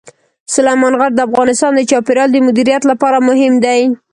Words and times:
سلیمان 0.53 0.93
غر 0.99 1.11
د 1.15 1.19
افغانستان 1.27 1.71
د 1.75 1.81
چاپیریال 1.89 2.29
د 2.31 2.37
مدیریت 2.47 2.83
لپاره 2.91 3.25
مهم 3.27 3.53
دي. 3.65 3.81